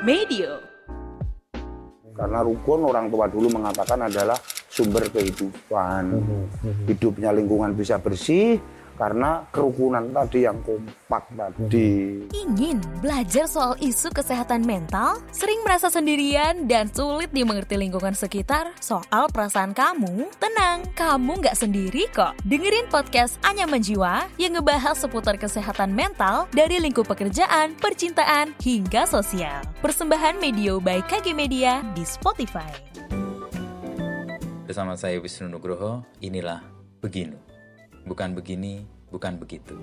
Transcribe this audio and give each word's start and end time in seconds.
Medio. 0.00 0.64
Karena 2.16 2.40
rukun 2.40 2.88
orang 2.88 3.12
tua 3.12 3.28
dulu 3.28 3.52
mengatakan 3.52 4.08
adalah 4.08 4.36
sumber 4.72 5.04
kehidupan. 5.12 6.24
Hidupnya 6.88 7.36
lingkungan 7.36 7.76
bisa 7.76 8.00
bersih 8.00 8.56
karena 9.00 9.48
kerukunan 9.48 10.12
tadi 10.12 10.44
yang 10.44 10.60
kompak 10.60 11.24
tadi. 11.32 12.20
Ingin 12.36 12.84
belajar 13.00 13.48
soal 13.48 13.80
isu 13.80 14.12
kesehatan 14.12 14.68
mental? 14.68 15.16
Sering 15.32 15.64
merasa 15.64 15.88
sendirian 15.88 16.68
dan 16.68 16.92
sulit 16.92 17.32
dimengerti 17.32 17.80
lingkungan 17.80 18.12
sekitar 18.12 18.76
soal 18.84 19.32
perasaan 19.32 19.72
kamu? 19.72 20.28
Tenang, 20.36 20.84
kamu 20.92 21.40
nggak 21.40 21.56
sendiri 21.56 22.12
kok. 22.12 22.36
Dengerin 22.44 22.92
podcast 22.92 23.40
Anya 23.48 23.64
Menjiwa 23.64 24.28
yang 24.36 24.60
ngebahas 24.60 25.00
seputar 25.00 25.40
kesehatan 25.40 25.96
mental 25.96 26.44
dari 26.52 26.76
lingkup 26.76 27.08
pekerjaan, 27.08 27.72
percintaan, 27.80 28.52
hingga 28.60 29.08
sosial. 29.08 29.64
Persembahan 29.80 30.36
Medio 30.36 30.76
by 30.76 31.00
KG 31.08 31.32
Media 31.32 31.80
di 31.96 32.04
Spotify. 32.04 32.68
Bersama 34.68 34.94
saya 34.94 35.16
Wisnu 35.18 35.48
Nugroho, 35.48 36.04
inilah 36.20 36.62
Beginu. 37.00 37.49
Bukan 38.08 38.32
begini, 38.32 38.84
bukan 39.12 39.36
begitu. 39.36 39.76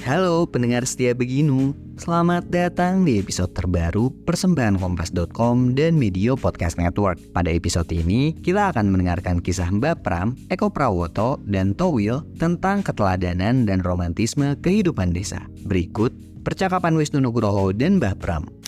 Halo 0.00 0.48
pendengar 0.48 0.88
setia 0.88 1.12
Beginu, 1.12 1.76
selamat 2.00 2.48
datang 2.48 3.04
di 3.04 3.20
episode 3.20 3.52
terbaru 3.52 4.10
persembahan 4.24 4.80
kompas.com 4.80 5.76
dan 5.76 6.00
Medio 6.00 6.34
Podcast 6.34 6.80
Network. 6.80 7.20
Pada 7.36 7.52
episode 7.52 7.86
ini, 7.92 8.32
kita 8.40 8.72
akan 8.74 8.90
mendengarkan 8.90 9.38
kisah 9.44 9.70
Mbak 9.70 10.02
Pram, 10.02 10.34
Eko 10.48 10.72
Prawoto, 10.72 11.38
dan 11.46 11.76
Towil 11.76 12.26
tentang 12.40 12.82
keteladanan 12.82 13.68
dan 13.68 13.84
romantisme 13.84 14.56
kehidupan 14.58 15.12
desa. 15.14 15.46
Berikut 15.68 16.10
percakapan 16.42 16.96
Wisnu 16.96 17.20
Nugroho 17.20 17.70
dan 17.70 18.00
Mbah 18.00 18.16
Pram. 18.18 18.59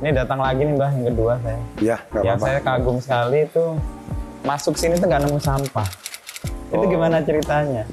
Ini 0.00 0.16
datang 0.16 0.40
lagi 0.40 0.64
nih 0.64 0.74
mbah 0.74 0.90
yang 0.90 1.04
kedua 1.12 1.32
saya. 1.38 1.60
Ya, 1.76 1.96
nggak 2.08 2.22
Yang 2.24 2.32
apa-apa. 2.34 2.46
saya 2.48 2.60
kagum 2.64 2.96
sekali 2.98 3.38
itu 3.44 3.64
masuk 4.40 4.74
sini 4.74 4.94
tuh 4.96 5.06
nggak 5.06 5.22
nemu 5.22 5.38
sampah. 5.38 5.88
Itu 6.72 6.80
Oh. 6.80 6.88
gimana 6.88 7.20
ceritanya? 7.20 7.84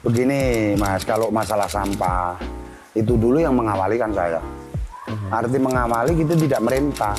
Begini, 0.00 0.40
Mas, 0.74 1.04
kalau 1.04 1.30
masalah 1.30 1.70
sampah 1.70 2.34
itu 2.92 3.14
dulu 3.14 3.38
yang 3.38 3.54
mengawali 3.54 3.94
kan 3.94 4.10
saya. 4.10 4.42
Arti 5.28 5.58
mengawali 5.58 6.14
itu 6.16 6.34
tidak 6.34 6.60
merintah, 6.62 7.14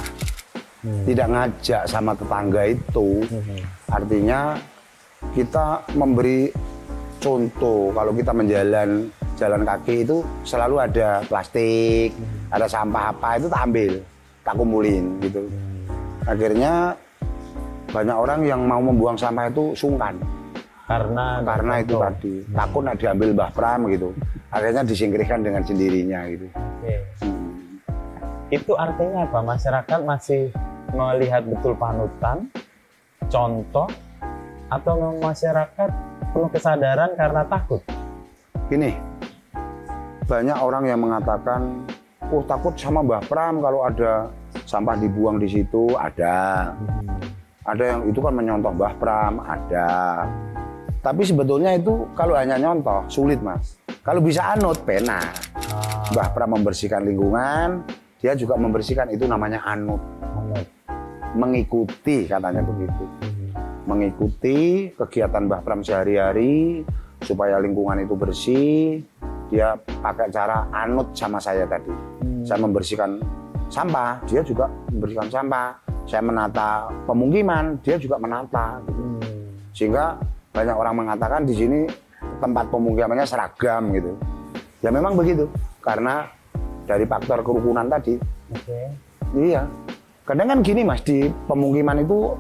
tidak 1.05 1.27
ngajak 1.27 1.83
sama 1.85 2.11
tetangga 2.11 2.63
itu. 2.67 3.23
Artinya 3.87 4.55
kita 5.31 5.87
memberi 5.93 6.51
contoh 7.19 7.91
kalau 7.91 8.11
kita 8.11 8.31
menjalan 8.33 9.07
jalan 9.41 9.65
kaki 9.65 10.05
itu 10.05 10.21
selalu 10.45 10.85
ada 10.85 11.25
plastik, 11.25 12.13
ada 12.53 12.69
sampah 12.69 13.09
apa 13.09 13.41
itu 13.41 13.49
tak 13.49 13.61
ambil, 13.65 13.91
tak 14.45 14.53
kumpulin 14.53 15.05
gitu. 15.25 15.41
Akhirnya 16.29 16.93
banyak 17.89 18.17
orang 18.17 18.39
yang 18.45 18.61
mau 18.69 18.77
membuang 18.77 19.17
sampah 19.17 19.49
itu 19.49 19.73
sungkan 19.73 20.15
Karena 20.85 21.41
karena 21.41 21.73
itu 21.81 21.97
contoh. 21.97 22.05
tadi 22.05 22.33
takut 22.53 22.81
nak 22.85 22.95
diambil 23.01 23.29
Mbah 23.33 23.51
Pram 23.55 23.81
gitu. 23.89 24.13
Akhirnya 24.51 24.83
disingkirkan 24.85 25.39
dengan 25.41 25.63
sendirinya 25.65 26.19
gitu. 26.29 26.45
Oke. 26.51 26.95
Hmm. 27.23 27.41
Itu 28.51 28.75
artinya 28.75 29.23
apa? 29.23 29.39
Masyarakat 29.39 29.99
masih 30.03 30.51
melihat 30.91 31.47
betul 31.47 31.71
panutan, 31.79 32.51
contoh, 33.31 33.87
atau 34.67 35.15
masyarakat 35.23 35.89
penuh 36.35 36.51
kesadaran 36.51 37.15
karena 37.15 37.47
takut? 37.47 37.79
Gini, 38.67 38.91
banyak 40.31 40.55
orang 40.63 40.87
yang 40.87 41.03
mengatakan, 41.03 41.83
oh 42.31 42.39
takut 42.47 42.71
sama 42.79 43.03
Mbah 43.03 43.27
Pram 43.27 43.59
kalau 43.59 43.83
ada 43.83 44.31
sampah 44.63 44.95
dibuang 44.95 45.35
di 45.35 45.51
situ 45.51 45.91
ada. 45.99 46.71
Ada 47.67 47.83
yang 47.83 47.99
itu 48.07 48.23
kan 48.23 48.31
menyontoh 48.31 48.71
Mbah 48.71 48.95
Pram, 48.95 49.43
ada. 49.43 50.23
Tapi 51.03 51.27
sebetulnya 51.27 51.75
itu 51.75 52.07
kalau 52.15 52.39
hanya 52.39 52.55
nyontoh 52.55 53.03
sulit 53.11 53.43
mas. 53.43 53.75
Kalau 54.07 54.23
bisa 54.23 54.55
anut 54.55 54.79
pena. 54.87 55.19
Ah, 55.19 56.07
Mbah 56.15 56.31
Pram 56.31 56.55
membersihkan 56.55 57.03
lingkungan, 57.03 57.83
dia 58.23 58.31
juga 58.39 58.55
membersihkan 58.55 59.11
itu 59.11 59.27
namanya 59.27 59.67
anut. 59.67 59.99
Mengikuti 61.35 62.23
katanya 62.31 62.63
begitu. 62.63 63.03
Mengikuti 63.83 64.89
kegiatan 64.95 65.43
Mbah 65.51 65.59
Pram 65.59 65.83
sehari-hari 65.83 66.87
supaya 67.19 67.59
lingkungan 67.59 67.99
itu 67.99 68.15
bersih. 68.15 69.10
Dia 69.51 69.75
pakai 69.75 70.31
cara 70.31 70.63
anut 70.71 71.11
sama 71.11 71.37
saya 71.37 71.67
tadi. 71.67 71.91
Hmm. 71.91 72.47
Saya 72.47 72.63
membersihkan 72.63 73.19
sampah, 73.67 74.23
dia 74.23 74.39
juga 74.41 74.71
membersihkan 74.95 75.27
sampah. 75.27 75.75
Saya 76.07 76.23
menata 76.23 76.87
pemukiman, 77.03 77.75
dia 77.83 77.99
juga 77.99 78.15
menata. 78.15 78.79
gitu. 78.87 79.01
Hmm. 79.03 79.19
Sehingga 79.75 80.05
banyak 80.55 80.75
orang 80.75 80.95
mengatakan 81.03 81.43
di 81.43 81.53
sini 81.53 81.79
tempat 82.39 82.71
pemukimannya 82.71 83.27
seragam 83.27 83.91
gitu. 83.91 84.15
Ya 84.81 84.89
memang 84.89 85.13
begitu, 85.13 85.45
karena 85.83 86.25
dari 86.87 87.05
faktor 87.05 87.43
kerukunan 87.45 87.85
tadi. 87.85 88.17
Oke. 88.55 88.79
Iya. 89.37 89.67
Kadang 90.25 90.47
kan 90.47 90.59
gini 90.63 90.81
mas, 90.87 91.03
di 91.03 91.27
pemukiman 91.45 91.99
itu 91.99 92.33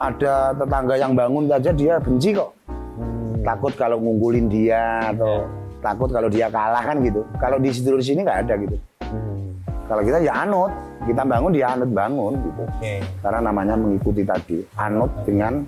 ada 0.00 0.56
tetangga 0.56 0.94
yang 0.96 1.12
bangun 1.12 1.44
saja 1.46 1.70
dia 1.70 2.00
benci 2.00 2.32
kok. 2.34 2.50
Hmm. 2.96 3.44
Takut 3.44 3.72
kalau 3.76 4.00
ngunggulin 4.00 4.48
dia 4.48 5.12
atau 5.12 5.44
takut 5.84 6.08
kalau 6.08 6.32
dia 6.32 6.48
kalah 6.48 6.80
kan 6.80 6.96
gitu. 7.04 7.20
Kalau 7.36 7.60
di 7.60 7.68
situ 7.68 7.92
di 7.92 8.04
sini 8.04 8.24
nggak 8.24 8.48
ada 8.48 8.54
gitu. 8.56 8.76
Hmm. 9.04 9.52
Kalau 9.84 10.00
kita 10.00 10.18
ya 10.24 10.32
anut, 10.48 10.72
kita 11.04 11.22
bangun 11.28 11.52
dia 11.52 11.76
anut 11.76 11.90
bangun 11.92 12.32
gitu. 12.40 12.62
Oke. 12.64 13.04
Karena 13.20 13.40
namanya 13.44 13.76
mengikuti 13.76 14.24
tadi, 14.24 14.64
anut 14.80 15.12
dengan 15.28 15.60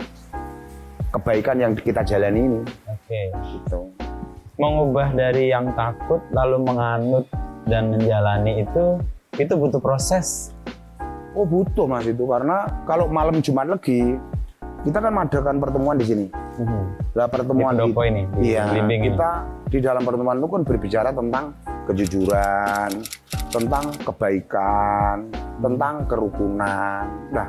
kebaikan 1.13 1.57
yang 1.61 1.73
kita 1.77 2.01
jalani 2.01 2.41
ini. 2.41 2.61
Oke. 2.89 3.21
Gitu. 3.53 3.81
mengubah 4.57 5.13
dari 5.13 5.53
yang 5.53 5.69
takut 5.77 6.25
lalu 6.33 6.65
menganut 6.65 7.29
dan 7.69 7.93
menjalani 7.93 8.65
itu 8.65 8.97
itu 9.37 9.53
butuh 9.53 9.85
proses. 9.85 10.57
Oh 11.37 11.45
butuh 11.45 11.85
mas 11.85 12.09
itu 12.09 12.25
karena 12.25 12.65
kalau 12.89 13.05
malam 13.13 13.45
Jumat 13.45 13.69
Legi 13.69 14.17
kita 14.81 15.03
kan 15.03 15.13
mengadakan 15.13 15.61
pertemuan 15.61 16.01
di 16.01 16.07
sini. 16.09 16.27
Lah 17.13 17.29
pertemuan 17.29 17.77
Di 17.77 17.85
pendopo 17.85 18.01
ini, 18.09 18.23
iya, 18.41 18.65
kita 18.81 19.45
di 19.67 19.79
dalam 19.83 20.07
pertemuan 20.07 20.39
itu 20.39 20.47
kan 20.47 20.63
berbicara 20.63 21.11
tentang 21.11 21.45
kejujuran, 21.91 22.91
tentang 23.51 23.85
kebaikan, 24.07 25.17
tentang 25.59 25.95
kerukunan. 26.07 27.05
Nah, 27.35 27.49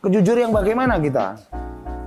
kejujur 0.00 0.36
yang 0.40 0.52
bagaimana 0.52 0.96
kita? 0.96 1.36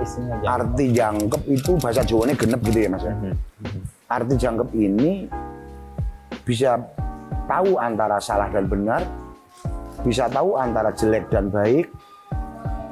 isinya 0.00 0.40
jangkep? 0.40 0.48
Arti 0.48 0.96
jangkep 0.96 1.42
itu 1.44 1.76
bahasa 1.76 2.00
Jawanya 2.08 2.32
genep 2.40 2.64
gitu 2.64 2.80
ya 2.80 2.88
mas 2.88 3.04
ya. 3.04 3.12
Mhm. 3.12 3.97
Arti 4.08 4.40
jangkep 4.40 4.72
ini 4.72 5.28
bisa 6.48 6.80
tahu 7.44 7.76
antara 7.76 8.16
salah 8.16 8.48
dan 8.48 8.64
benar, 8.64 9.04
bisa 10.00 10.24
tahu 10.32 10.56
antara 10.56 10.88
jelek 10.96 11.28
dan 11.28 11.52
baik, 11.52 11.92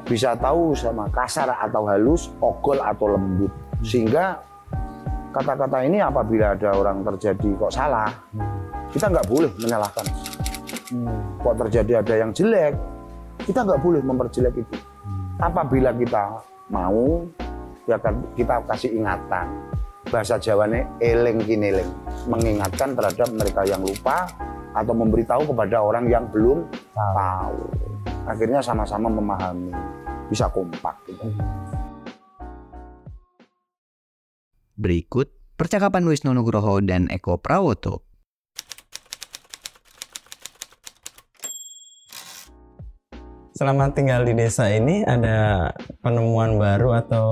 bisa 0.05 0.37
tahu 0.37 0.77
sama 0.77 1.09
kasar 1.09 1.57
atau 1.57 1.89
halus, 1.89 2.29
ogol 2.45 2.77
atau 2.85 3.17
lembut. 3.17 3.49
Sehingga 3.81 4.45
kata-kata 5.33 5.89
ini 5.89 6.05
apabila 6.05 6.53
ada 6.53 6.77
orang 6.77 7.01
terjadi 7.01 7.49
kok 7.65 7.73
salah, 7.73 8.13
kita 8.93 9.09
nggak 9.09 9.29
boleh 9.33 9.49
menyalahkan. 9.57 10.05
Hmm. 10.93 11.41
Kok 11.41 11.57
terjadi 11.65 12.05
ada 12.05 12.15
yang 12.21 12.31
jelek, 12.37 12.77
kita 13.49 13.65
nggak 13.65 13.81
boleh 13.81 14.05
memperjelek 14.05 14.53
itu. 14.53 14.77
Apabila 15.41 15.97
kita 15.97 16.45
mau, 16.69 17.25
ya 17.89 17.97
kan 17.97 18.21
kita 18.37 18.61
kasih 18.69 19.01
ingatan. 19.01 19.49
Bahasa 20.07 20.39
Jawanya 20.39 20.87
eling 21.03 21.43
kineling, 21.43 21.91
mengingatkan 22.31 22.95
terhadap 22.95 23.27
mereka 23.35 23.67
yang 23.67 23.83
lupa 23.83 24.31
atau 24.71 24.95
memberitahu 24.95 25.51
kepada 25.51 25.83
orang 25.83 26.07
yang 26.07 26.31
belum 26.31 26.63
tahu. 26.95 27.59
Akhirnya 28.29 28.63
sama-sama 28.63 29.11
memahami, 29.11 29.75
bisa 30.31 30.47
kompak. 30.47 30.95
Gitu. 31.11 31.27
Berikut 34.79 35.33
percakapan 35.59 36.07
Wisnu 36.07 36.37
Nugroho 36.37 36.79
dan 36.85 37.11
Eko 37.11 37.41
Prawoto. 37.41 38.07
Selama 43.57 43.89
tinggal 43.97 44.29
di 44.29 44.37
desa 44.37 44.69
ini 44.69 45.01
ada 45.01 45.73
penemuan 46.05 46.61
baru 46.61 46.93
atau 47.01 47.29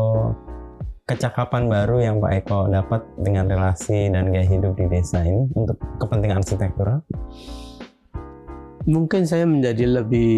kecakapan 1.04 1.68
baru 1.68 2.00
yang 2.00 2.16
Pak 2.16 2.32
Eko 2.44 2.72
dapat 2.72 3.04
dengan 3.20 3.44
relasi 3.44 4.08
dan 4.08 4.32
gaya 4.32 4.48
hidup 4.48 4.72
di 4.80 4.88
desa 4.88 5.20
ini 5.20 5.44
untuk 5.52 5.76
kepentingan 6.00 6.40
arsitektural? 6.40 7.04
Mungkin 8.84 9.24
saya 9.28 9.44
menjadi 9.48 10.00
lebih 10.00 10.36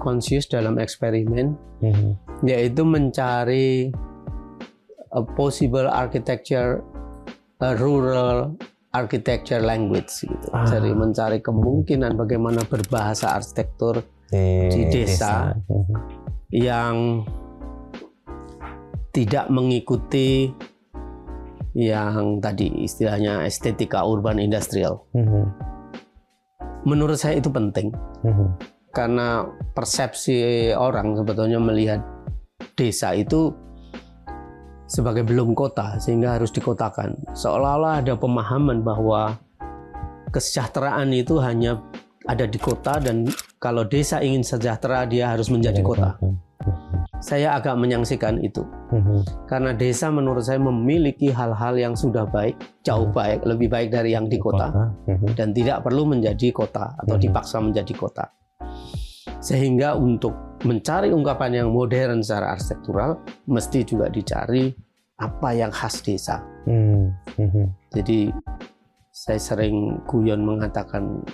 konsius 0.00 0.48
dalam 0.48 0.76
eksperimen, 0.80 1.56
Mhm. 1.80 2.08
yaitu 2.48 2.84
mencari 2.84 3.92
a 5.12 5.20
possible 5.36 5.88
architecture, 5.88 6.80
a 7.60 7.76
rural 7.76 8.56
architecture 8.92 9.60
language 9.60 10.12
gitu. 10.24 10.48
Ah. 10.52 10.64
Jadi 10.64 10.92
mencari 10.96 11.40
kemungkinan 11.44 12.16
bagaimana 12.16 12.64
berbahasa 12.64 13.36
arsitektur 13.36 14.00
Di, 14.34 14.66
Di 14.72 14.82
desa. 14.90 15.52
Mhm. 15.68 15.94
yang 16.50 17.22
tidak 19.14 19.46
mengikuti 19.48 20.50
yang 21.74 22.42
tadi 22.42 22.82
istilahnya 22.82 23.46
estetika 23.46 24.02
urban 24.02 24.42
industrial. 24.42 25.06
Mhm. 25.14 25.42
Menurut 26.84 27.16
saya 27.16 27.38
itu 27.38 27.48
penting. 27.48 27.94
Mhm. 28.26 28.74
karena 28.94 29.42
persepsi 29.74 30.70
orang 30.70 31.18
sebetulnya 31.18 31.58
melihat 31.58 32.00
desa 32.78 33.10
itu 33.10 33.50
sebagai 34.86 35.26
belum 35.26 35.52
kota 35.58 35.98
sehingga 35.98 36.38
harus 36.38 36.54
dikotakan 36.54 37.18
seolah-olah 37.34 38.06
ada 38.06 38.14
pemahaman 38.14 38.86
bahwa 38.86 39.34
kesejahteraan 40.30 41.10
itu 41.10 41.42
hanya 41.42 41.82
ada 42.30 42.46
di 42.46 42.56
kota 42.62 43.02
dan 43.02 43.26
kalau 43.58 43.82
desa 43.82 44.22
ingin 44.22 44.46
sejahtera 44.46 45.10
dia 45.10 45.34
harus 45.34 45.50
menjadi 45.50 45.82
kota 45.82 46.14
saya 47.24 47.56
agak 47.56 47.72
menyaksikan 47.80 48.36
itu 48.44 48.60
Mhm. 48.92 49.48
karena 49.48 49.72
desa 49.72 50.12
menurut 50.12 50.44
saya 50.44 50.60
memiliki 50.60 51.32
hal-hal 51.32 51.72
yang 51.80 51.96
sudah 51.96 52.28
baik 52.28 52.60
jauh 52.84 53.08
baik 53.08 53.40
lebih 53.48 53.72
baik 53.72 53.88
dari 53.88 54.12
yang 54.12 54.28
di 54.28 54.36
kota 54.36 54.92
Mhm. 55.08 55.32
dan 55.32 55.56
tidak 55.56 55.80
perlu 55.80 56.04
menjadi 56.04 56.52
kota 56.52 56.92
atau 57.00 57.16
Mhm. 57.16 57.22
dipaksa 57.24 57.64
menjadi 57.64 57.94
kota. 57.96 58.28
Sehingga 59.40 59.96
untuk 59.96 60.60
mencari 60.68 61.16
ungkapan 61.16 61.64
yang 61.64 61.68
modern 61.72 62.20
secara 62.20 62.52
arsitektural 62.56 63.24
mesti 63.48 63.88
juga 63.88 64.12
dicari 64.12 64.68
apa 65.16 65.48
yang 65.56 65.72
khas 65.72 66.04
desa. 66.04 66.44
Mhm. 66.68 67.08
Mhm. 67.40 67.64
Jadi 67.88 68.28
saya 69.08 69.40
sering 69.40 70.04
guyon 70.04 70.44
mengatakan 70.44 71.24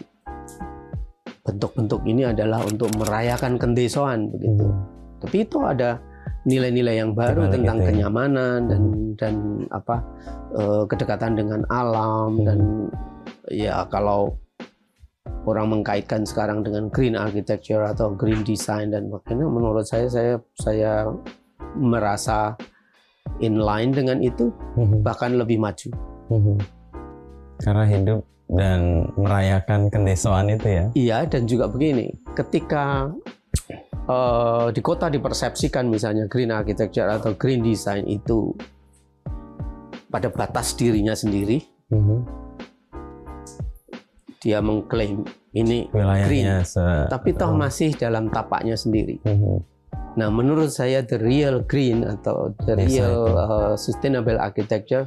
bentuk-bentuk 1.42 2.06
ini 2.06 2.30
adalah 2.30 2.62
untuk 2.62 2.94
merayakan 2.94 3.58
kendesoan 3.58 4.30
begitu. 4.30 4.70
Mhm. 4.70 4.99
Tapi 5.20 5.44
itu 5.44 5.58
ada 5.62 6.00
nilai-nilai 6.42 6.96
yang 6.96 7.12
baru 7.12 7.52
tentang 7.52 7.76
itu 7.78 7.84
ya. 7.84 7.88
kenyamanan 7.92 8.58
dan 8.64 8.82
dan 9.20 9.34
apa 9.68 10.00
eh, 10.56 10.82
kedekatan 10.88 11.36
dengan 11.36 11.60
alam 11.68 12.40
Hmm. 12.40 12.46
dan 12.48 12.58
ya 13.52 13.84
kalau 13.92 14.40
orang 15.44 15.68
mengkaitkan 15.68 16.24
sekarang 16.24 16.64
dengan 16.64 16.88
green 16.88 17.12
architecture 17.12 17.84
atau 17.84 18.12
green 18.12 18.40
design 18.40 18.88
dan 18.88 19.12
makanya 19.12 19.44
menurut 19.44 19.84
saya 19.84 20.08
saya 20.08 20.34
saya 20.56 20.92
merasa 21.76 22.56
in 23.44 23.60
line 23.60 23.92
dengan 23.92 24.20
itu 24.20 24.48
Mhm. 24.80 25.04
bahkan 25.04 25.36
lebih 25.36 25.60
maju. 25.60 25.88
Mhm. 26.32 26.56
Karena 27.60 27.84
hidup 27.84 28.20
dan 28.48 29.06
merayakan 29.14 29.92
kendesoan 29.92 30.48
itu 30.50 30.68
ya. 30.68 30.84
Iya 30.96 31.18
dan 31.28 31.44
juga 31.44 31.68
begini, 31.68 32.10
ketika 32.32 33.12
eh, 34.08 34.66
di 34.72 34.80
kota 34.80 35.10
dipersepsikan 35.10 35.90
misalnya 35.90 36.30
green 36.30 36.54
architecture 36.54 37.08
atau 37.10 37.34
green 37.36 37.60
design 37.60 38.06
itu 38.06 38.54
pada 40.10 40.26
batas 40.30 40.74
dirinya 40.74 41.14
sendiri, 41.14 41.62
Mhm. 41.90 42.18
dia 44.40 44.58
mengklaim 44.64 45.22
ini 45.52 45.92
Wilayahnya 45.92 46.64
se 46.64 46.82
tapi 47.12 47.36
toh 47.36 47.52
masih 47.52 47.92
dalam 47.94 48.32
tapaknya 48.32 48.74
sendiri. 48.74 49.20
Mhm. 49.22 49.56
Nah, 50.18 50.26
menurut 50.26 50.74
saya 50.74 51.06
the 51.06 51.14
real 51.22 51.62
green 51.62 52.02
atau 52.02 52.50
the 52.66 52.74
real 52.74 53.30
uh, 53.30 53.74
sustainable 53.78 54.34
architecture 54.42 55.06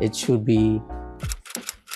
it 0.00 0.16
should 0.16 0.48
be 0.48 0.80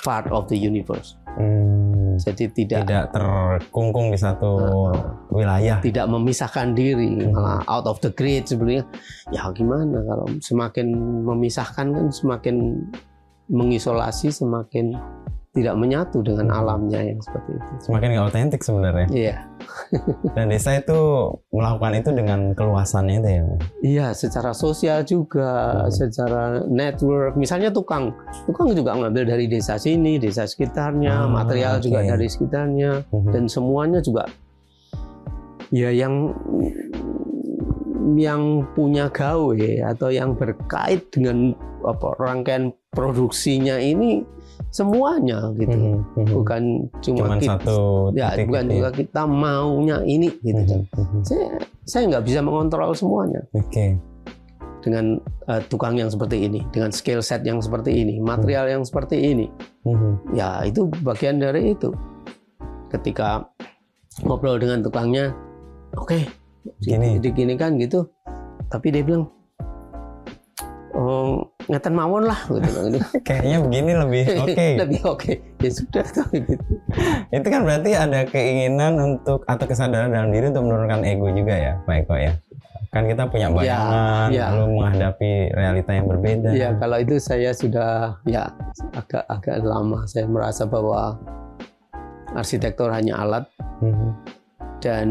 part 0.04 0.28
of 0.28 0.44
the 0.52 0.58
universe. 0.58 1.16
Hmm. 1.34 2.14
Jadi 2.14 2.46
tidak 2.54 2.86
tidak 2.86 3.04
terkungkung 3.10 4.14
di 4.14 4.18
satu 4.18 4.52
Uh, 4.54 4.94
wilayah. 5.34 5.82
tidak 5.82 6.06
memisahkan 6.06 6.70
diri 6.72 7.26
Hmm. 7.26 7.34
malah 7.34 7.60
out 7.66 7.90
of 7.90 7.98
the 7.98 8.10
grid 8.14 8.46
sebenarnya 8.46 8.86
ya 9.34 9.50
gimana 9.50 9.98
kalau 10.06 10.26
semakin 10.38 10.94
memisahkan 11.26 11.90
kan 11.90 12.06
semakin 12.14 12.86
mengisolasi 13.50 14.30
semakin 14.30 14.94
tidak 15.54 15.74
menyatu 15.74 16.18
dengan 16.18 16.46
Hmm. 16.46 16.58
alamnya 16.58 17.00
yang 17.00 17.18
seperti 17.18 17.54
itu 17.54 17.72
Semakin 17.80 18.08
nggak 18.10 18.26
otentik 18.26 18.60
sebenarnya. 18.60 19.06
iya 19.08 19.36
Dan 20.34 20.50
desa 20.50 20.74
itu 20.74 20.98
melakukan 21.48 21.94
itu 21.94 22.10
dengan 22.10 22.40
keluasannya 22.52 23.14
itu 23.16 23.28
ya. 23.30 23.42
Iya 23.80 24.06
secara 24.12 24.50
sosial 24.50 25.02
juga 25.02 25.50
Hmm. 25.80 25.90
secara 25.90 26.42
network 26.64 27.34
misalnya 27.34 27.70
tukang 27.70 28.10
tukang 28.44 28.70
juga 28.70 28.92
ngambil 28.92 29.24
dari 29.28 29.46
desa 29.46 29.74
sini 29.76 30.18
desa 30.18 30.42
sekitarnya 30.42 31.14
Ah, 31.16 31.30
material 31.30 31.78
juga 31.78 32.02
oke. 32.02 32.10
dari 32.10 32.26
sekitarnya 32.26 32.90
Mhm. 33.08 33.30
dan 33.30 33.44
semuanya 33.46 33.98
juga 33.98 34.26
ya 35.70 35.90
yang 35.90 36.34
yang 38.12 38.68
punya 38.76 39.08
gawe 39.08 39.64
atau 39.88 40.08
yang 40.12 40.36
berkait 40.36 41.08
dengan 41.08 41.56
apa 41.84 42.16
rangkaian 42.16 42.68
produksinya 42.92 43.76
ini 43.76 44.20
semuanya 44.70 45.50
gitu 45.56 45.72
Mhm. 45.74 45.96
Mhm. 46.16 46.32
bukan 46.34 46.62
cuma 47.00 47.18
Cuman 47.26 47.38
kita 47.40 47.52
satu 47.58 47.78
ya 48.12 48.28
titik 48.34 48.48
bukan 48.50 48.64
gitu 48.64 48.74
juga 48.76 48.90
kita 48.92 49.22
maunya 49.24 49.96
ini 50.04 50.28
gitu 50.40 50.62
Mhm. 50.62 50.80
Mhm. 50.92 51.20
saya 51.24 51.46
saya 51.84 52.02
nggak 52.08 52.24
bisa 52.24 52.40
mengontrol 52.40 52.92
semuanya 52.92 53.40
Oke. 53.52 53.96
dengan 54.80 55.16
eh, 55.44 55.60
tukang 55.68 55.96
yang 55.96 56.08
seperti 56.08 56.44
ini 56.44 56.60
dengan 56.72 56.88
skill 56.88 57.20
set 57.20 57.44
yang 57.44 57.60
seperti 57.60 57.92
ini 57.94 58.16
material 58.20 58.68
yang 58.68 58.82
seperti 58.84 59.16
ini 59.20 59.46
Mhm. 59.84 60.32
ya 60.32 60.64
itu 60.64 60.88
bagian 61.00 61.36
dari 61.36 61.72
itu 61.72 61.92
ketika 62.88 63.44
ngobrol 64.22 64.56
dengan 64.56 64.80
tukangnya 64.80 65.34
oke 65.94 66.43
Gini. 66.80 67.20
gini 67.20 67.54
kan 67.54 67.76
gitu 67.76 68.08
tapi 68.66 68.88
dia 68.88 69.04
bilang 69.04 69.28
oh 70.94 71.42
ngeten 71.66 71.92
mawon 71.92 72.24
lah 72.24 72.38
gitu, 72.46 73.00
Kayaknya 73.26 73.58
begini 73.60 73.92
lebih 73.96 74.24
oke. 74.44 74.66
lebih 74.78 75.00
oke 75.04 75.32
ya 75.58 75.70
sudah 75.70 76.04
tuh 76.06 76.26
gitu 76.30 76.54
Itu 77.28 77.46
kan 77.48 77.64
berarti 77.64 77.90
ada 77.92 78.20
keinginan 78.24 78.94
untuk 78.96 79.42
atau 79.44 79.64
kesadaran 79.64 80.12
dalam 80.12 80.30
diri 80.30 80.52
untuk 80.52 80.64
menurunkan 80.64 81.02
ego 81.02 81.32
juga 81.32 81.54
ya, 81.56 81.72
Pak 81.82 81.96
Eko 82.04 82.14
ya. 82.14 82.32
Kan 82.94 83.10
kita 83.10 83.26
punya 83.26 83.50
bayangan, 83.50 84.28
ya. 84.30 84.54
lalu 84.54 84.78
menghadapi 84.78 85.30
realita 85.50 85.90
yang 85.90 86.06
berbeda. 86.06 86.50
ya 86.54 86.68
kalau 86.78 86.94
itu 86.96 87.18
saya 87.18 87.50
sudah 87.50 88.22
ya 88.22 88.46
agak 88.94 89.26
agak 89.26 89.66
lama 89.66 90.06
saya 90.06 90.30
merasa 90.30 90.62
bahwa 90.62 91.18
arsitektur 92.30 92.86
hanya 92.88 93.18
alat 93.18 93.44
Mhm. 93.82 94.08
dan 94.78 95.08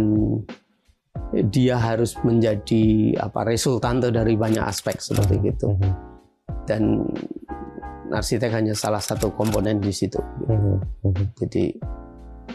dia 1.44 1.75
harus 1.75 2.13
menjadi 2.20 2.86
apa 3.18 3.42
resultante 3.44 4.08
dari 4.08 4.34
banyak 4.34 4.62
aspek 4.62 4.98
seperti 4.98 5.42
gitu 5.44 5.74
Mhm. 5.74 5.92
dan 6.63 6.82
arsitek 8.08 8.54
hanya 8.54 8.74
salah 8.74 9.02
satu 9.02 9.34
komponen 9.34 9.78
di 9.78 9.90
situ. 9.90 10.22
Mhm. 10.46 10.78
jadi 11.36 11.74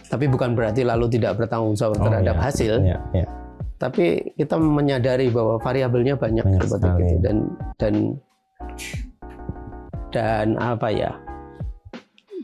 tapi 0.04 0.24
bukan 0.26 0.52
berarti 0.52 0.82
lalu 0.82 1.10
tidak 1.10 1.36
bertanggung 1.36 1.74
jawab 1.74 1.98
Oh, 1.98 2.04
terhadap 2.06 2.36
iya. 2.36 2.42
hasil 2.42 2.72
Iya, 2.78 2.98
iya. 3.12 3.26
tapi 3.76 4.04
kita 4.32 4.54
menyadari 4.54 5.28
bahwa 5.28 5.58
variabelnya 5.58 6.14
banyak, 6.14 6.44
Banyak 6.44 6.62
seperti 6.62 6.86
sekali. 6.86 7.02
itu 7.02 7.16
dan 7.18 7.36
dan 7.76 7.94
dan 10.08 10.56
apa 10.56 10.88
ya 10.88 11.12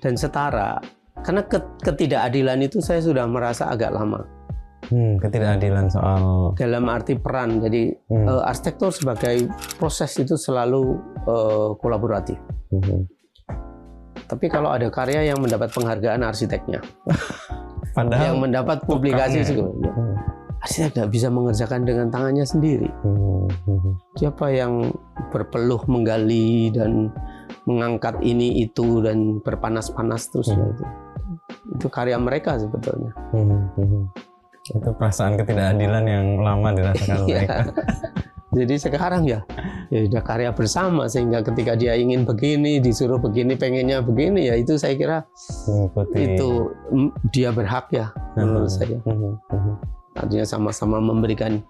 dan 0.01 0.15
setara 0.15 0.77
karena 1.23 1.41
ke- 1.43 1.73
ketidakadilan 1.81 2.61
itu 2.61 2.79
saya 2.79 3.01
sudah 3.01 3.25
merasa 3.25 3.67
agak 3.67 3.91
lama 3.91 4.21
Hmm, 4.95 5.19
ketidakadilan 5.19 5.91
soal 5.91 6.55
dalam 6.55 6.87
arti 6.87 7.19
peran 7.19 7.59
jadi 7.59 7.99
Hmm. 8.07 8.31
eh, 8.31 8.43
arsitektur 8.47 8.95
sebagai 8.95 9.51
proses 9.75 10.15
itu 10.15 10.39
selalu 10.39 10.95
eh, 11.27 11.71
kolaboratif 11.83 12.39
Mhm. 12.71 13.11
tapi 14.31 14.47
kalau 14.47 14.71
ada 14.71 14.87
karya 14.89 15.27
yang 15.27 15.43
mendapat 15.43 15.75
penghargaan 15.75 16.23
arsiteknya 16.23 16.79
padahal 17.99 18.23
yang 18.23 18.39
mendapat 18.39 18.87
publikasi 18.87 19.43
juga 19.43 19.75
Hmm. 19.75 20.15
arsitek 20.63 20.95
nggak 20.95 21.11
bisa 21.11 21.27
mengerjakan 21.27 21.83
dengan 21.83 22.07
tangannya 22.09 22.47
sendiri 22.47 22.87
Mhm. 23.03 23.45
Mhm. 23.67 23.93
siapa 24.15 24.47
yang 24.49 24.95
berpeluh 25.35 25.83
menggali 25.91 26.71
dan 26.71 27.11
mengangkat 27.67 28.23
ini 28.23 28.63
itu 28.63 29.03
dan 29.03 29.43
berpanas-panas 29.43 30.31
terus 30.31 30.55
Hmm. 30.55 30.71
itu 30.71 30.85
itu 31.75 31.87
karya 31.91 32.15
mereka 32.15 32.55
sebetulnya 32.55 33.11
Mhm. 33.35 33.59
Mhm. 33.75 34.03
Itu 34.65 34.91
perasaan 34.97 35.37
ketidakadilan 35.37 36.05
yang 36.05 36.27
lama 36.41 36.73
dirasakan 36.73 37.29
Iya. 37.29 37.37
mereka 37.45 37.61
jadi 38.57 38.75
sekarang 38.79 39.23
ya 39.27 39.41
ya 39.91 40.01
sudah 40.07 40.23
karya 40.23 40.51
bersama 40.51 41.05
sehingga 41.05 41.43
ketika 41.43 41.75
dia 41.75 41.93
ingin 41.95 42.23
begini 42.23 42.79
disuruh 42.79 43.19
begini 43.19 43.55
pengennya 43.55 44.01
begini 44.01 44.47
ya 44.47 44.55
itu 44.55 44.79
saya 44.79 44.95
kira 44.95 45.19
mengikuti 45.69 46.19
itu 46.33 46.51
mm, 46.89 47.11
dia 47.29 47.51
berhak 47.51 47.91
ya 47.91 48.09
menurut 48.35 48.71
Mhm. 48.71 48.73
saya 48.73 48.99
Mhm. 49.03 49.33
Mhm. 49.53 49.75
artinya 50.15 50.47
sama-sama 50.47 50.97
memberikan 50.97 51.61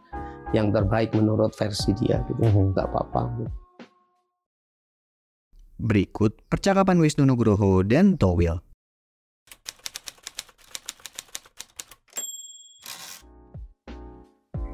yang 0.52 0.70
terbaik 0.70 1.10
menurut 1.12 1.50
versi 1.52 1.90
dia 1.96 2.22
gitu 2.24 2.42
Mhm. 2.42 2.76
nggak 2.76 2.86
apa-apa 2.86 3.32
Berikut 5.74 6.38
percakapan 6.46 7.02
Wisnu 7.02 7.26
Nugroho 7.26 7.82
dan 7.82 8.14
Towil. 8.14 8.62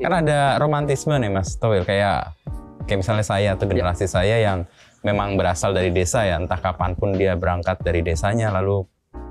Kan 0.00 0.24
ada 0.24 0.56
romantisme 0.56 1.12
nih 1.20 1.28
Mas 1.28 1.60
Towil 1.60 1.84
kayak 1.84 2.32
kayak 2.88 2.98
misalnya 3.04 3.22
saya 3.22 3.48
atau 3.54 3.68
generasi 3.68 4.08
saya 4.08 4.40
yang 4.40 4.64
memang 5.04 5.36
berasal 5.36 5.76
dari 5.76 5.92
desa 5.92 6.24
ya. 6.24 6.40
Entah 6.40 6.58
kapan 6.58 6.96
pun 6.96 7.12
dia 7.14 7.36
berangkat 7.36 7.84
dari 7.84 8.00
desanya 8.00 8.48
lalu 8.50 8.84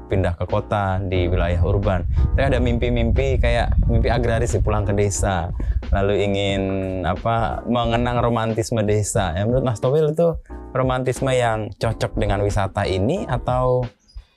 pindah 0.10 0.34
ke 0.34 0.46
kota 0.50 0.98
di 1.06 1.30
wilayah 1.30 1.62
urban. 1.62 2.02
Tapi 2.34 2.44
ada 2.50 2.58
mimpi-mimpi 2.58 3.38
kayak 3.38 3.78
mimpi 3.86 4.10
agraris 4.10 4.58
sih 4.58 4.62
pulang 4.62 4.86
ke 4.86 4.94
desa. 4.94 5.54
Lalu 5.94 6.26
ingin 6.26 6.62
apa 7.06 7.62
mengenang 7.70 8.22
romantisme 8.22 8.82
desa. 8.82 9.34
Ya 9.38 9.46
menurut 9.46 9.66
Mas 9.66 9.82
Towil 9.82 10.14
itu 10.14 10.34
romantisme 10.74 11.30
yang 11.34 11.70
cocok 11.78 12.18
dengan 12.18 12.42
wisata 12.42 12.90
ini 12.90 13.26
atau 13.30 13.86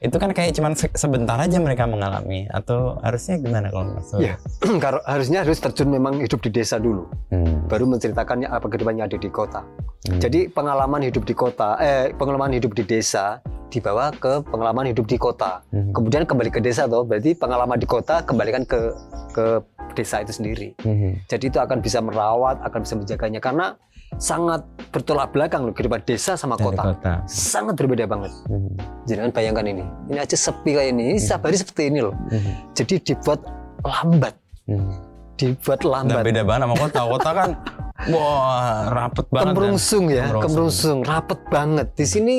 itu 0.03 0.17
kan 0.19 0.35
kayak 0.35 0.51
cuman 0.53 0.75
se- 0.75 0.91
sebentar 0.93 1.39
aja 1.39 1.57
mereka 1.57 1.87
mengalami 1.87 2.51
atau 2.51 2.99
harusnya 3.01 3.39
gimana 3.39 3.71
kalau 3.71 3.95
Mas. 3.95 4.11
Kalau 4.85 4.99
harusnya 5.07 5.47
harus 5.47 5.63
terjun 5.63 5.89
memang 5.89 6.19
hidup 6.19 6.43
di 6.43 6.51
desa 6.51 6.77
dulu, 6.77 7.07
Hmm. 7.31 7.71
baru 7.71 7.87
menceritakannya 7.87 8.51
apa 8.51 8.67
kehidupan 8.67 8.99
yang 8.99 9.07
ada 9.07 9.17
di 9.17 9.31
kota. 9.31 9.63
Hmm. 10.05 10.19
Jadi 10.19 10.51
pengalaman 10.51 11.07
hidup 11.07 11.23
di 11.23 11.33
kota, 11.33 11.79
eh 11.79 12.11
pengalaman 12.13 12.53
hidup 12.53 12.75
di 12.75 12.83
desa 12.83 13.39
dibawa 13.71 14.13
ke 14.13 14.43
pengalaman 14.45 14.91
hidup 14.91 15.07
di 15.07 15.17
kota. 15.17 15.63
Hmm. 15.71 15.95
Kemudian 15.95 16.27
kembali 16.27 16.51
ke 16.51 16.61
desa 16.61 16.85
toh, 16.85 17.07
berarti 17.07 17.33
pengalaman 17.33 17.79
di 17.79 17.87
kota 17.87 18.21
kembalikan 18.21 18.67
ke 18.67 18.93
ke 19.31 19.63
desa 19.95 20.21
itu 20.21 20.33
sendiri. 20.35 20.75
Hmm. 20.83 21.15
Jadi 21.25 21.47
itu 21.47 21.57
akan 21.57 21.79
bisa 21.79 22.03
merawat, 22.03 22.59
akan 22.61 22.81
bisa 22.83 22.95
menjaganya 22.97 23.39
karena 23.39 23.79
sangat 24.17 24.63
bertolak 24.89 25.31
belakang 25.31 25.63
loh 25.63 25.73
kehidupan 25.73 26.03
desa 26.03 26.35
sama 26.35 26.55
Dari 26.55 26.65
kota. 26.69 26.83
kota. 26.85 27.13
Sangat 27.25 27.75
berbeda 27.75 28.05
banget. 28.05 28.33
Hmm. 28.45 28.73
Jangan 29.05 29.31
bayangkan 29.31 29.67
ini. 29.67 29.85
Ini 30.09 30.19
aja 30.19 30.37
sepi 30.37 30.71
kayak 30.71 30.89
ini. 30.91 31.03
Ini 31.11 31.19
setiap 31.19 31.43
hari 31.45 31.57
seperti 31.57 31.83
ini 31.89 32.01
loh. 32.01 32.15
Hmm. 32.29 32.53
Jadi 32.73 32.95
dibuat 33.03 33.41
lambat, 33.83 34.35
Hmm. 34.63 34.93
dibuat 35.35 35.81
Nah, 35.81 35.91
lambat. 35.93 36.23
beda 36.23 36.43
banget 36.43 36.63
sama 36.63 36.77
kota. 36.77 37.01
Kota 37.09 37.31
kan 37.33 37.51
wah 38.13 38.91
rapet 38.91 39.27
banget. 39.29 39.43
kan. 39.43 39.55
Kemrungsung 39.55 40.05
ya, 40.07 40.25
Kemrungsung. 40.25 40.43
kemrungsung, 40.45 40.99
rapet 41.03 41.41
banget. 41.49 41.87
Di 41.93 42.05
sini 42.05 42.37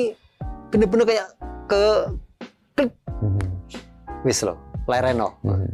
bener-bener 0.68 1.04
kayak 1.06 1.28
ke 1.64 1.84
Hmm. 3.14 3.38
wis 4.22 4.42
loh, 4.42 4.56
lereno. 4.84 5.38
Hmm. 5.40 5.68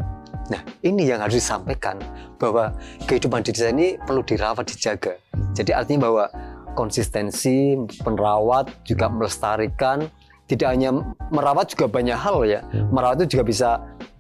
Nah, 0.47 0.61
ini 0.83 1.07
yang 1.07 1.23
harus 1.23 1.39
disampaikan 1.39 1.95
bahwa 2.37 2.75
kehidupan 3.05 3.41
di 3.41 3.51
desa 3.51 3.71
ini 3.71 3.95
perlu 3.97 4.21
dirawat, 4.21 4.67
dijaga. 4.67 5.15
Hmm. 5.51 5.55
Jadi 5.59 5.71
artinya 5.75 6.07
bahwa 6.07 6.25
konsistensi, 6.73 7.75
penerawat, 8.01 8.71
juga 8.87 9.11
melestarikan, 9.11 10.07
tidak 10.47 10.71
hanya 10.71 10.91
merawat 11.29 11.67
juga 11.69 11.87
banyak 11.87 12.15
hal 12.15 12.39
ya. 12.43 12.61
Hmm. 12.71 12.91
Merawat 12.91 13.19
itu 13.21 13.35
juga 13.35 13.45
bisa 13.45 13.69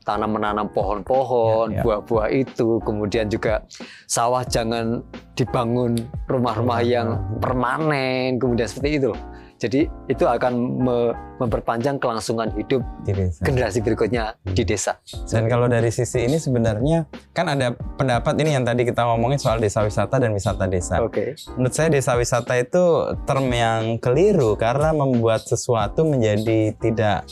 tanam 0.01 0.35
menanam 0.35 0.67
pohon-pohon, 0.67 1.71
Ya, 1.71 1.77
ya. 1.79 1.83
buah-buah 1.83 2.29
itu, 2.33 2.83
kemudian 2.83 3.29
juga 3.29 3.63
sawah 4.07 4.43
jangan 4.43 5.07
dibangun 5.35 5.95
rumah-rumah 6.27 6.81
yang 6.83 7.09
Rumah. 7.15 7.39
permanen, 7.39 8.29
kemudian 8.37 8.67
seperti 8.67 8.99
itu. 8.99 9.09
loh. 9.15 9.21
Jadi 9.61 9.85
itu 10.09 10.25
akan 10.25 10.53
me- 10.57 11.13
memperpanjang 11.37 12.01
kelangsungan 12.01 12.49
hidup 12.57 12.81
Di 13.05 13.13
desa. 13.13 13.45
generasi 13.45 13.85
berikutnya 13.85 14.33
di 14.43 14.65
desa. 14.65 14.97
Dan 15.29 15.53
kalau 15.53 15.69
dari 15.69 15.93
sisi 15.93 16.25
ini 16.25 16.41
sebenarnya 16.41 17.05
kan 17.37 17.45
ada 17.45 17.77
pendapat 17.77 18.41
ini 18.41 18.57
yang 18.57 18.65
tadi 18.65 18.89
kita 18.89 19.05
ngomongin 19.05 19.37
soal 19.37 19.61
desa 19.61 19.85
wisata 19.85 20.17
dan 20.17 20.33
wisata 20.33 20.65
desa. 20.65 21.05
Oke. 21.05 21.37
Menurut 21.61 21.77
saya 21.77 21.93
desa 21.93 22.17
wisata 22.17 22.57
itu 22.57 22.85
term 23.29 23.53
yang 23.53 24.01
keliru 24.01 24.57
karena 24.57 24.97
membuat 24.97 25.45
sesuatu 25.45 26.09
menjadi 26.09 26.73
tidak 26.81 27.29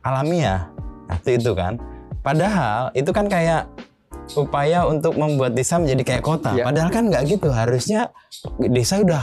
alamiah. 0.00 0.70
Nah, 1.10 1.18
itu 1.18 1.42
itu 1.42 1.52
kan. 1.58 1.74
Padahal 2.22 2.92
itu 2.92 3.10
kan 3.10 3.26
kayak 3.26 3.66
upaya 4.36 4.84
untuk 4.84 5.16
membuat 5.16 5.56
desa 5.56 5.80
menjadi 5.80 6.02
kayak 6.04 6.24
kota. 6.24 6.52
Ya. 6.52 6.68
Padahal 6.68 6.90
kan 6.92 7.08
nggak 7.08 7.22
gitu. 7.28 7.48
Harusnya 7.48 8.12
desa 8.60 9.00
udah 9.00 9.22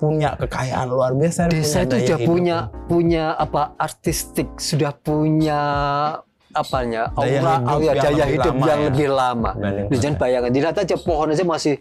punya 0.00 0.38
kekayaan 0.40 0.86
luar 0.88 1.12
biasa. 1.12 1.52
Desa 1.52 1.84
itu 1.84 1.96
daya 1.96 2.04
sudah 2.06 2.18
hidup. 2.22 2.28
punya 2.30 2.56
punya 2.88 3.24
apa 3.36 3.76
artistik, 3.76 4.48
sudah 4.56 4.92
punya 4.96 5.60
apanya 6.56 7.12
Daya 7.12 7.44
aura, 7.44 7.52
hidup 7.52 7.68
aura, 7.68 7.84
yang 7.84 7.96
daya 8.00 8.16
lebih 8.16 8.32
hidup 8.32 8.54
lama 8.56 8.64
yang 8.64 8.80
ya. 8.80 8.86
lebih 8.88 9.08
lama. 9.12 9.50
Lu 9.52 9.66
kota. 9.92 10.00
jangan 10.00 10.16
bayangkan, 10.16 10.50
dilihat 10.56 10.76
aja 10.80 10.96
pohon 10.96 11.26
aja 11.28 11.44
masih 11.44 11.74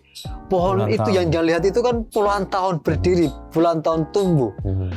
pohon 0.51 0.75
Puluhan 0.83 0.91
itu 0.91 0.99
tahun. 1.07 1.15
yang 1.15 1.27
jangan 1.31 1.47
lihat 1.47 1.63
itu 1.63 1.79
kan 1.79 1.95
puluhan 2.11 2.43
tahun 2.51 2.75
berdiri, 2.83 3.27
puluhan 3.55 3.79
tahun 3.79 4.01
tumbuh. 4.11 4.51
Hmm. 4.67 4.91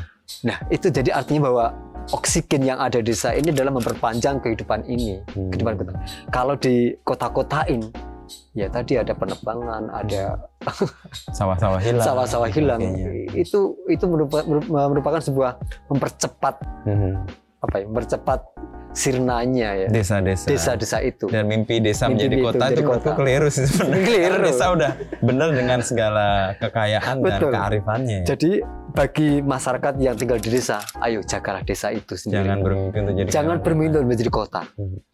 Nah 0.44 0.58
itu 0.68 0.87
jadi 0.90 1.11
artinya 1.14 1.47
bahwa 1.49 1.64
oksigen 2.11 2.62
yang 2.62 2.79
ada 2.79 2.99
di 2.99 3.09
desa 3.09 3.31
ini 3.31 3.49
adalah 3.49 3.73
memperpanjang 3.73 4.38
kehidupan 4.38 4.85
ini, 4.85 5.21
Hmm. 5.29 5.49
kehidupan 5.49 5.75
kota. 5.77 5.93
Kalau 6.29 6.55
di 6.55 6.77
kota-kotain, 7.00 7.81
ya 8.53 8.67
tadi 8.67 8.95
ada 8.95 9.12
penebangan, 9.12 9.88
ada 9.91 10.37
Sawah-sawah 11.33 11.79
hilang. 11.79 12.05
sawah-sawah 12.05 12.49
hilang. 12.49 12.81
Sebagainya. 12.81 13.09
Itu 13.35 13.59
itu 13.87 14.05
merupa- 14.05 14.45
merupakan 14.69 15.19
sebuah 15.19 15.57
mempercepat 15.87 16.55
Hmm. 16.85 17.25
apa 17.59 17.75
ya, 17.77 17.85
mempercepat 17.85 18.41
sirnanya 18.91 19.69
ya 19.77 19.87
Desa-desa. 19.87 20.49
desa-desa 20.49 20.99
itu. 21.00 21.29
dan 21.29 21.45
mimpi 21.45 21.79
desa 21.79 22.09
Mimpi 22.09 22.25
menjadi 22.25 22.35
itu 22.35 22.43
kota 22.43 22.65
itu 22.67 22.81
menurutku 22.81 23.05
kota. 23.05 23.17
keliru 23.17 23.49
sih 23.49 23.67
sebenarnya. 23.69 24.00
Keliru. 24.03 24.43
Desa 24.43 24.65
udah 24.71 24.91
benar 25.21 25.49
dengan 25.53 25.79
segala 25.81 26.27
kekayaan 26.57 27.17
dan 27.17 27.23
Betul. 27.23 27.53
kearifannya. 27.53 28.19
ya. 28.19 28.27
Jadi 28.27 28.50
bagi 28.99 29.38
masyarakat 29.38 29.95
yang 30.02 30.19
tinggal 30.19 30.43
di 30.43 30.50
desa, 30.50 30.83
ayo 31.07 31.23
jagalah 31.23 31.62
desa 31.62 31.95
itu 31.95 32.19
sendiri. 32.19 32.43
Jangan 32.43 32.59
bermimpi 32.67 32.97
untuk 32.99 33.14
jadi 33.14 33.28
Jangan 33.31 33.57
bermimpi 33.62 33.88
untuk 33.95 34.02
menjadi 34.11 34.31
kota. 34.35 34.62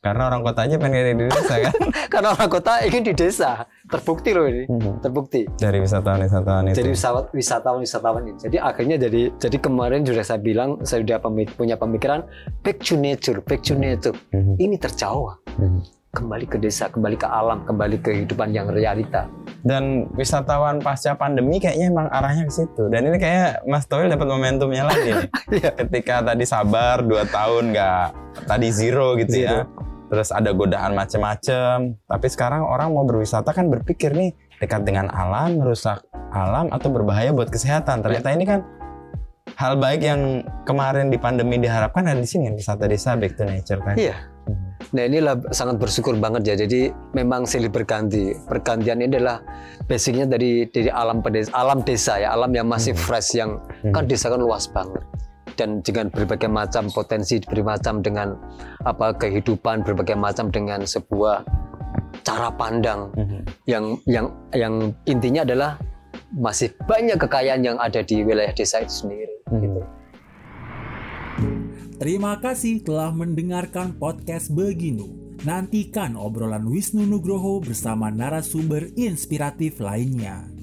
Karena 0.01 0.23
orang 0.33 0.41
kota 0.41 0.61
aja 0.65 0.77
pengen 0.81 1.21
di 1.21 1.27
desa 1.29 1.55
kan. 1.61 1.75
Karena 2.13 2.29
orang 2.33 2.49
kota 2.49 2.73
ingin 2.81 3.03
di 3.05 3.13
desa. 3.13 3.69
Terbukti 3.85 4.33
loh 4.33 4.49
ini. 4.49 4.65
Hmm. 4.65 5.05
Terbukti. 5.05 5.45
Dari 5.61 5.85
wisatawan-wisatawan 5.85 6.73
itu. 6.73 6.77
Jadi 6.81 6.91
wisatawan 7.37 7.79
wisatawan 7.85 8.23
ini. 8.25 8.41
Jadi 8.41 8.57
akhirnya 8.57 8.97
jadi 8.97 9.23
jadi 9.37 9.57
kemarin 9.61 10.01
sudah 10.09 10.25
saya 10.25 10.41
bilang 10.41 10.81
saya 10.81 11.05
sudah 11.05 11.21
punya 11.53 11.77
pemikiran 11.77 12.25
back 12.65 12.81
to 12.81 12.97
nature, 12.97 13.45
back 13.45 13.61
to 13.61 13.77
nature. 13.77 14.17
Hmm. 14.33 14.57
Ini 14.57 14.81
terjauh. 14.81 15.37
Hmm. 15.61 15.85
Kembali 16.15 16.47
ke 16.47 16.63
desa, 16.63 16.87
kembali 16.87 17.19
ke 17.19 17.27
alam, 17.27 17.67
kembali 17.67 17.99
ke 17.99 18.15
kehidupan 18.15 18.55
yang 18.55 18.71
realita. 18.71 19.27
Dan 19.67 20.07
wisatawan 20.15 20.79
pasca 20.79 21.19
pandemi 21.19 21.59
kayaknya 21.59 21.91
emang 21.91 22.07
arahnya 22.07 22.47
ke 22.47 22.55
situ. 22.55 22.87
Dan 22.87 23.11
ini 23.11 23.19
kayak 23.19 23.67
Mas 23.67 23.91
Toil 23.91 24.07
dapat 24.07 24.31
momentumnya 24.31 24.87
lagi. 24.87 25.11
Iya. 25.55 25.71
Ketika 25.75 26.23
tadi 26.23 26.47
sabar 26.47 27.03
2 27.03 27.31
tahun 27.31 27.75
nggak 27.75 28.07
tadi 28.47 28.69
zero 28.71 29.19
gitu 29.19 29.43
ya. 29.43 29.67
Zero. 29.67 29.83
terus 30.05 30.31
ada 30.31 30.55
godaan 30.55 30.95
macem-macem. 30.95 31.99
Tapi 32.07 32.27
sekarang 32.31 32.63
orang 32.63 32.95
mau 32.95 33.03
berwisata 33.03 33.51
kan 33.51 33.67
berpikir 33.67 34.15
nih 34.15 34.31
dekat 34.63 34.87
dengan 34.87 35.11
alam, 35.11 35.59
merusak 35.59 36.07
alam 36.31 36.71
atau 36.71 36.95
berbahaya 36.95 37.35
buat 37.35 37.51
kesehatan. 37.51 38.07
Ternyata 38.07 38.29
ini 38.31 38.45
kan 38.47 38.63
hal 39.55 39.79
baik 39.79 40.03
yang 40.03 40.43
kemarin 40.67 41.11
di 41.11 41.19
pandemi 41.19 41.59
diharapkan 41.59 42.07
ada 42.07 42.19
di 42.19 42.29
sini 42.29 42.51
wisata 42.51 42.91
desa 42.91 43.15
back 43.15 43.39
to 43.39 43.45
nature 43.47 43.81
kan. 43.83 43.95
Iya. 43.95 44.17
Nah 44.95 45.03
inilah 45.09 45.35
sangat 45.51 45.81
bersyukur 45.81 46.15
banget 46.19 46.43
ya. 46.45 46.55
Jadi 46.55 46.93
memang 47.17 47.49
silih 47.49 47.71
berganti. 47.73 48.35
Pergantian 48.47 49.01
ini 49.03 49.17
adalah 49.17 49.41
basicnya 49.89 50.29
dari 50.29 50.69
dari 50.71 50.91
alam 50.91 51.25
pedes, 51.25 51.51
alam 51.55 51.83
desa 51.83 52.21
ya, 52.21 52.35
alam 52.35 52.51
yang 52.53 52.69
masih 52.69 52.93
fresh 52.95 53.39
yang 53.39 53.59
kan 53.91 54.07
desa 54.07 54.31
kan 54.31 54.43
luas 54.43 54.71
banget 54.71 55.03
dan 55.55 55.81
dengan 55.87 56.11
berbagai 56.11 56.51
macam 56.51 56.91
potensi, 56.91 57.39
berbagai 57.39 57.79
macam 57.79 58.03
dengan 58.03 58.35
apa 58.85 59.15
kehidupan, 59.15 59.87
berbagai 59.87 60.19
macam 60.19 60.51
dengan 60.51 60.83
sebuah 60.83 61.47
cara 62.27 62.51
pandang 62.55 63.11
yang 63.67 63.99
yang 64.07 64.31
yang 64.55 64.95
intinya 65.07 65.47
adalah 65.47 65.79
masih 66.35 66.75
banyak 66.91 67.15
kekayaan 67.15 67.63
yang 67.63 67.79
ada 67.79 68.03
di 68.03 68.27
wilayah 68.27 68.51
desa 68.51 68.83
itu 68.83 69.07
sendiri. 69.07 69.24
Gitu. 69.59 69.81
Terima 71.99 72.39
kasih 72.43 72.83
telah 72.83 73.11
mendengarkan 73.15 73.95
podcast 73.99 74.51
Beginu. 74.51 75.25
Nantikan 75.43 76.17
obrolan 76.17 76.65
Wisnu 76.67 77.05
Nugroho 77.05 77.61
bersama 77.61 78.09
narasumber 78.09 78.91
inspiratif 78.97 79.83
lainnya. 79.83 80.54